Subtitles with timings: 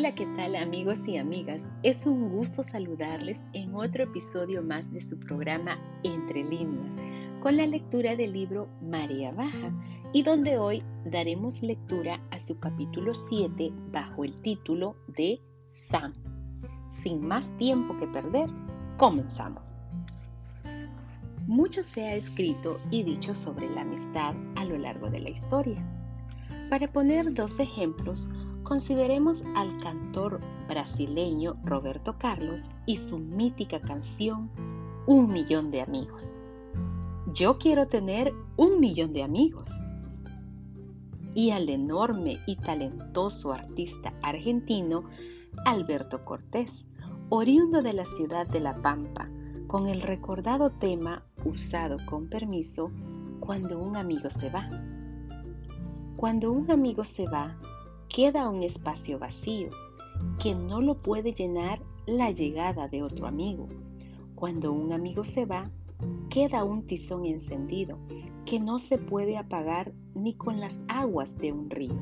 [0.00, 1.62] Hola, ¿qué tal amigos y amigas?
[1.82, 6.94] Es un gusto saludarles en otro episodio más de su programa Entre líneas,
[7.42, 9.70] con la lectura del libro María Baja,
[10.14, 15.38] y donde hoy daremos lectura a su capítulo 7 bajo el título de
[15.68, 16.14] Sam.
[16.88, 18.48] Sin más tiempo que perder,
[18.96, 19.82] comenzamos.
[21.46, 25.84] Mucho se ha escrito y dicho sobre la amistad a lo largo de la historia.
[26.70, 28.30] Para poner dos ejemplos,
[28.62, 34.50] consideremos al cantor brasileño Roberto Carlos y su mítica canción
[35.06, 36.40] Un millón de amigos.
[37.32, 39.70] Yo quiero tener un millón de amigos.
[41.34, 45.04] Y al enorme y talentoso artista argentino
[45.64, 46.86] Alberto Cortés,
[47.28, 49.28] oriundo de la ciudad de La Pampa,
[49.66, 52.90] con el recordado tema usado con permiso
[53.38, 54.68] cuando un amigo se va.
[56.16, 57.56] Cuando un amigo se va,
[58.10, 59.70] queda un espacio vacío
[60.42, 63.68] que no lo puede llenar la llegada de otro amigo.
[64.34, 65.70] Cuando un amigo se va,
[66.28, 67.98] queda un tizón encendido
[68.44, 71.94] que no se puede apagar ni con las aguas de un río.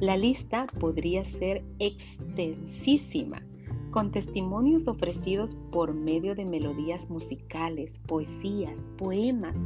[0.00, 3.42] La lista podría ser extensísima
[3.90, 9.62] con testimonios ofrecidos por medio de melodías musicales, poesías, poemas,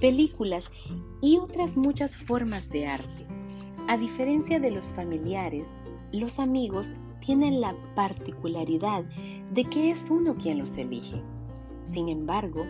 [0.00, 0.70] películas
[1.20, 3.41] y otras muchas formas de arte.
[3.92, 5.74] A diferencia de los familiares,
[6.12, 9.04] los amigos tienen la particularidad
[9.52, 11.22] de que es uno quien los elige.
[11.84, 12.64] Sin embargo,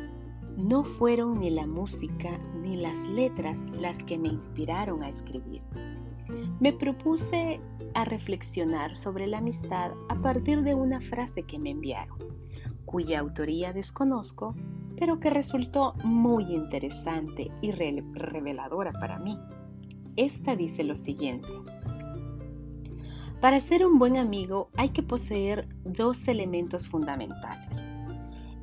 [0.56, 5.62] no fueron ni la música ni las letras las que me inspiraron a escribir.
[6.59, 7.61] Me propuse
[7.95, 12.19] a reflexionar sobre la amistad a partir de una frase que me enviaron,
[12.84, 14.56] cuya autoría desconozco,
[14.98, 19.39] pero que resultó muy interesante y reveladora para mí.
[20.17, 21.49] Esta dice lo siguiente.
[23.41, 27.89] Para ser un buen amigo hay que poseer dos elementos fundamentales.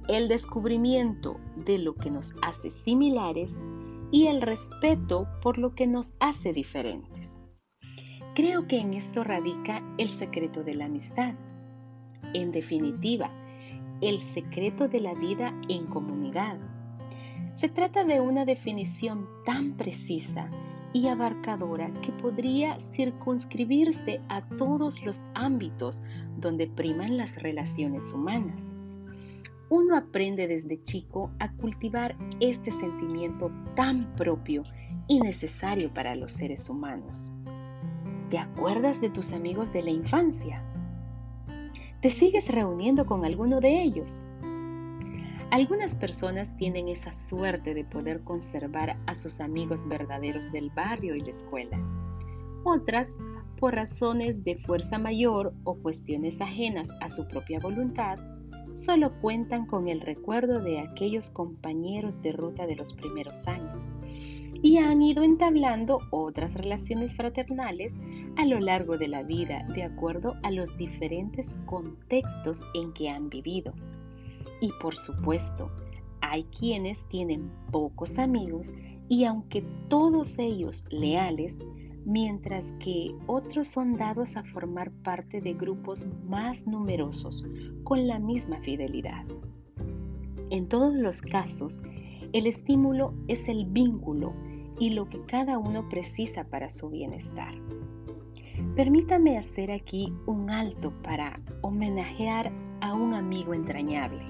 [0.08, 3.60] El descubrimiento de lo que nos hace similares
[4.12, 7.38] y el respeto por lo que nos hace diferentes.
[8.36, 11.34] Creo que en esto radica el secreto de la amistad.
[12.34, 13.32] En definitiva,
[14.02, 16.58] el secreto de la vida en comunidad.
[17.54, 20.50] Se trata de una definición tan precisa
[20.94, 26.04] y abarcadora que podría circunscribirse a todos los ámbitos
[26.38, 28.60] donde priman las relaciones humanas.
[29.70, 34.64] Uno aprende desde chico a cultivar este sentimiento tan propio
[35.08, 37.32] y necesario para los seres humanos.
[38.30, 40.64] ¿Te acuerdas de tus amigos de la infancia?
[42.02, 44.28] ¿Te sigues reuniendo con alguno de ellos?
[45.52, 51.22] Algunas personas tienen esa suerte de poder conservar a sus amigos verdaderos del barrio y
[51.22, 51.80] la escuela.
[52.64, 53.16] Otras,
[53.60, 58.20] por razones de fuerza mayor o cuestiones ajenas a su propia voluntad,
[58.74, 63.92] solo cuentan con el recuerdo de aquellos compañeros de ruta de los primeros años
[64.62, 67.94] y han ido entablando otras relaciones fraternales
[68.38, 73.30] a lo largo de la vida de acuerdo a los diferentes contextos en que han
[73.30, 73.74] vivido.
[74.62, 75.70] Y por supuesto,
[76.22, 78.74] hay quienes tienen pocos amigos
[79.08, 81.60] y aunque todos ellos leales,
[82.06, 87.46] mientras que otros son dados a formar parte de grupos más numerosos
[87.84, 89.26] con la misma fidelidad.
[90.50, 91.82] En todos los casos,
[92.34, 94.34] el estímulo es el vínculo
[94.80, 97.54] y lo que cada uno precisa para su bienestar.
[98.76, 104.24] Permítame hacer aquí un alto para homenajear a un amigo entrañable,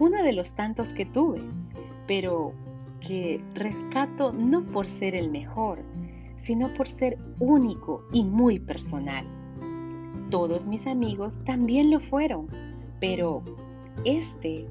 [0.00, 1.42] uno de los tantos que tuve,
[2.08, 2.52] pero
[3.00, 5.78] que rescato no por ser el mejor,
[6.38, 9.26] sino por ser único y muy personal.
[10.30, 12.48] Todos mis amigos también lo fueron,
[12.98, 13.42] pero
[14.04, 14.66] este,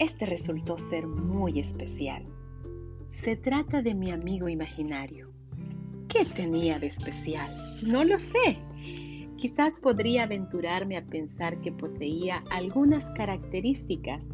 [0.00, 2.26] este resultó ser muy especial.
[3.08, 5.30] Se trata de mi amigo imaginario.
[6.08, 7.48] ¿Qué tenía de especial?
[7.86, 8.58] No lo sé.
[9.36, 14.28] Quizás podría aventurarme a pensar que poseía algunas características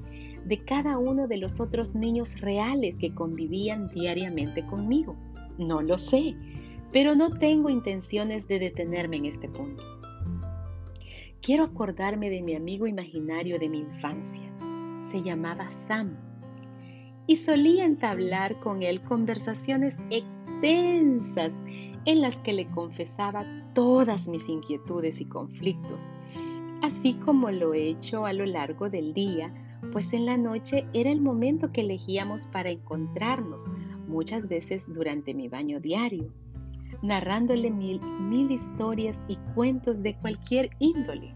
[0.45, 5.17] de cada uno de los otros niños reales que convivían diariamente conmigo.
[5.59, 6.37] No lo sé,
[6.93, 9.85] pero no tengo intenciones de detenerme en este punto.
[11.41, 14.49] Quiero acordarme de mi amigo imaginario de mi infancia.
[15.11, 16.32] Se llamaba Sam
[17.27, 21.59] y solía entablar con él conversaciones extensas
[22.05, 26.11] en las que le confesaba todas mis inquietudes y conflictos,
[26.83, 29.53] así como lo he hecho a lo largo del día,
[29.93, 33.69] pues en la noche era el momento que elegíamos para encontrarnos,
[34.09, 36.33] muchas veces durante mi baño diario.
[37.03, 41.35] narrándole mil, mil historias y cuentos de cualquier índole.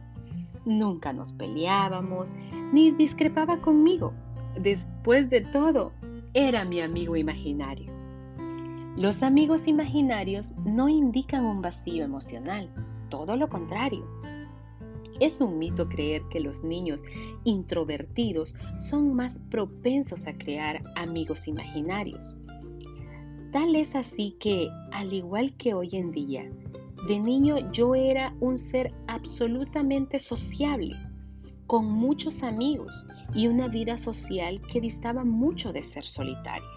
[0.65, 2.35] Nunca nos peleábamos,
[2.73, 4.13] ni discrepaba conmigo.
[4.61, 5.93] Después de todo,
[6.33, 7.93] era mi amigo imaginario.
[8.97, 12.71] Los amigos imaginarios no indican un vacío emocional,
[13.11, 14.07] todo lo contrario.
[15.21, 17.03] Es un mito creer que los niños
[17.45, 22.39] introvertidos son más propensos a crear amigos imaginarios.
[23.53, 26.51] Tal es así que, al igual que hoy en día,
[27.07, 30.97] de niño yo era un ser absolutamente sociable,
[31.67, 36.69] con muchos amigos y una vida social que distaba mucho de ser solitaria.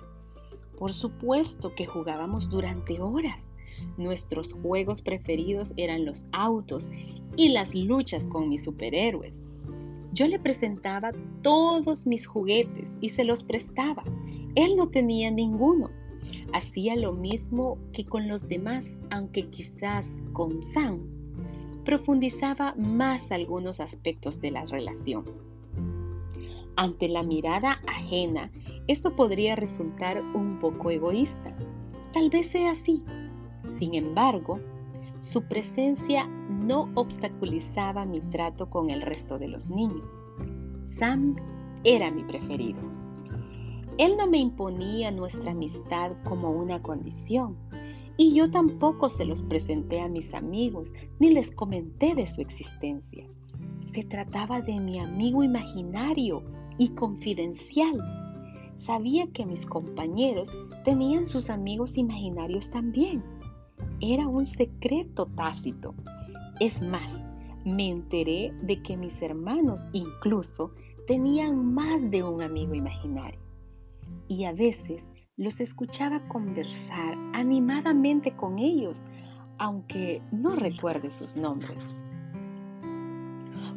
[0.78, 3.50] Por supuesto que jugábamos durante horas.
[3.98, 6.90] Nuestros juegos preferidos eran los autos
[7.36, 9.42] y las luchas con mis superhéroes.
[10.12, 11.12] Yo le presentaba
[11.44, 14.04] todos mis juguetes y se los prestaba.
[14.56, 15.90] Él no tenía ninguno.
[16.54, 21.20] Hacía lo mismo que con los demás, aunque quizás con Sam
[21.86, 25.26] profundizaba más algunos aspectos de la relación.
[26.80, 28.50] Ante la mirada ajena,
[28.88, 31.54] esto podría resultar un poco egoísta.
[32.14, 33.04] Tal vez sea así.
[33.78, 34.62] Sin embargo,
[35.20, 40.24] su presencia no obstaculizaba mi trato con el resto de los niños.
[40.86, 41.36] Sam
[41.84, 42.80] era mi preferido.
[43.98, 47.58] Él no me imponía nuestra amistad como una condición,
[48.16, 53.28] y yo tampoco se los presenté a mis amigos ni les comenté de su existencia.
[53.86, 56.42] Se trataba de mi amigo imaginario
[56.80, 58.00] y confidencial.
[58.76, 63.24] Sabía que mis compañeros tenían sus amigos imaginarios también
[64.02, 65.94] era un secreto tácito.
[66.60, 67.22] Es más,
[67.66, 70.72] me enteré de que mis hermanos incluso
[71.08, 73.40] tenían más de un amigo imaginario.
[74.28, 79.04] Y a veces los escuchaba conversar animadamente con ellos,
[79.58, 81.86] aunque no recuerde sus nombres.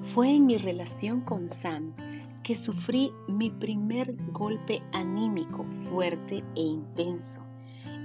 [0.03, 1.95] Fue en mi relación con Sam
[2.43, 7.43] que sufrí mi primer golpe anímico fuerte e intenso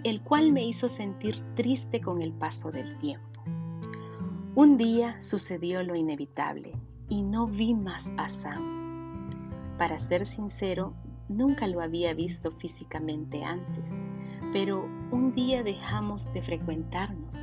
[0.04, 3.42] el cual me hizo sentir triste con el paso del tiempo.
[4.56, 6.74] Un día sucedió lo inevitable
[7.10, 9.76] y no vi más a Sam.
[9.78, 10.94] Para ser sincero,
[11.28, 13.92] nunca lo había visto físicamente antes,
[14.54, 17.36] pero un día dejamos de frecuentarnos.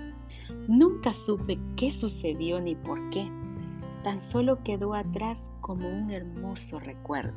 [0.66, 3.30] Nunca supe qué sucedió ni por qué,
[4.04, 7.34] tan solo quedó atrás como un hermoso recuerdo.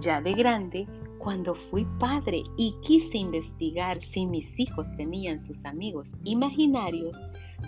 [0.00, 0.86] Ya de grande,
[1.18, 7.20] cuando fui padre y quise investigar si mis hijos tenían sus amigos imaginarios,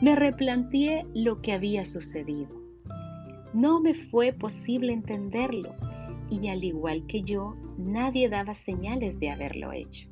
[0.03, 2.51] me replanteé lo que había sucedido.
[3.55, 5.75] No me fue posible entenderlo
[6.29, 10.09] y al igual que yo, nadie daba señales de haberlo hecho.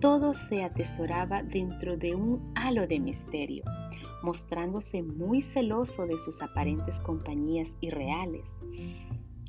[0.00, 3.64] Todo se atesoraba dentro de un halo de misterio,
[4.24, 8.50] mostrándose muy celoso de sus aparentes compañías irreales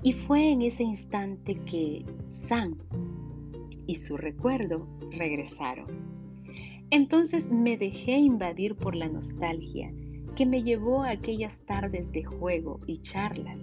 [0.03, 2.77] y fue en ese instante que Sam
[3.87, 5.87] y su recuerdo regresaron.
[6.91, 9.91] Entonces me dejé invadir por la nostalgia
[10.35, 13.59] que me llevó a aquellas tardes de juego y charlas,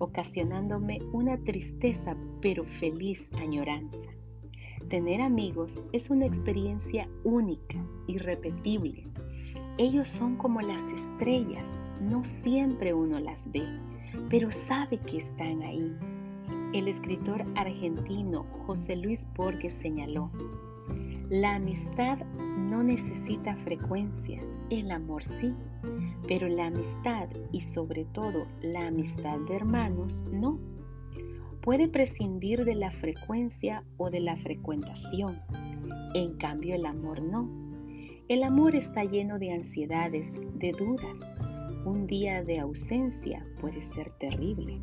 [0.00, 4.08] ocasionándome una tristeza pero feliz añoranza.
[4.88, 9.06] Tener amigos es una experiencia única, irrepetible.
[9.80, 11.64] Ellos son como las estrellas,
[12.02, 13.66] no siempre uno las ve
[14.28, 15.96] pero sabe que están ahí.
[16.72, 20.30] El escritor argentino José Luis Borges señaló,
[21.28, 25.54] la amistad no necesita frecuencia, el amor sí,
[26.26, 30.58] pero la amistad y sobre todo la amistad de hermanos no.
[31.60, 35.40] Puede prescindir de la frecuencia o de la frecuentación,
[36.14, 37.69] en cambio el amor no.
[38.30, 41.16] El amor está lleno de ansiedades, de dudas,
[41.84, 44.80] un día de ausencia puede ser terrible.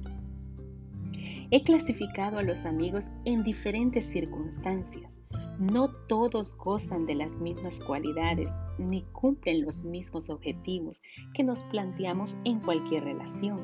[1.50, 5.22] He clasificado a los amigos en diferentes circunstancias.
[5.60, 11.02] No todos gozan de las mismas cualidades ni cumplen los mismos objetivos
[11.34, 13.60] que nos planteamos en cualquier relación.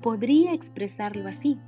[0.00, 1.58] Podría expresarlo así.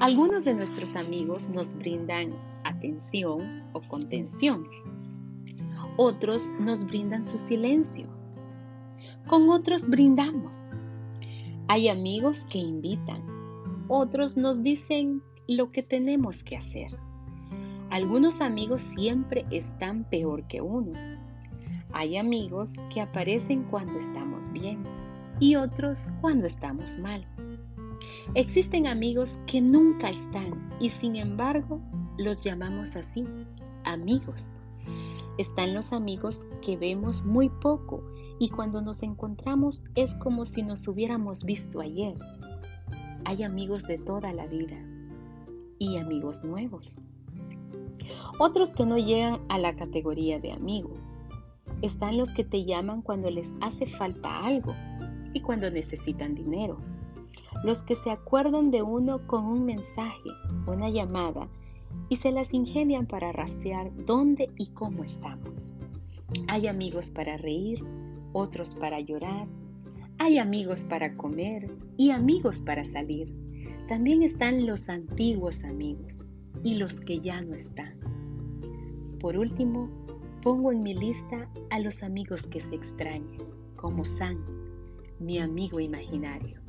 [0.00, 2.32] Algunos de nuestros amigos nos brindan
[2.64, 4.64] atención o contención.
[5.96, 8.08] Otros nos brindan su silencio
[9.26, 10.70] con otros brindamos.
[11.68, 13.22] Hay amigos que invitan,
[13.88, 16.88] otros nos dicen lo que tenemos que hacer.
[17.90, 20.92] Algunos amigos siempre están peor que uno.
[21.92, 24.84] Hay amigos que aparecen cuando estamos bien
[25.40, 27.26] y otros cuando estamos mal.
[28.34, 31.80] Existen amigos que nunca están y sin embargo
[32.18, 33.24] los llamamos así,
[33.84, 34.60] amigos.
[35.36, 38.04] Están los amigos que vemos muy poco
[38.38, 42.14] y cuando nos encontramos es como si nos hubiéramos visto ayer.
[43.24, 44.76] Hay amigos de toda la vida
[45.78, 46.96] y amigos nuevos.
[48.38, 50.94] Otros que no llegan a la categoría de amigo.
[51.82, 54.72] Están los que te llaman cuando les hace falta algo
[55.32, 56.78] y cuando necesitan dinero.
[57.64, 60.30] Los que se acuerdan de uno con un mensaje,
[60.66, 61.48] una llamada
[62.08, 65.72] y se las ingenian para rastrear dónde y cómo estamos.
[66.48, 67.84] Hay amigos para reír,
[68.32, 69.46] otros para llorar,
[70.18, 73.34] hay amigos para comer y amigos para salir.
[73.88, 76.26] También están los antiguos amigos
[76.62, 77.94] y los que ya no están.
[79.20, 79.88] Por último,
[80.42, 83.38] pongo en mi lista a los amigos que se extrañan,
[83.76, 84.44] como San,
[85.18, 86.60] mi amigo imaginario.